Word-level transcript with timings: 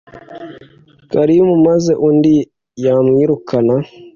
kalimu 1.11 1.55
maze 1.67 1.91
undi 2.07 2.35
yamwirukana 2.85 3.75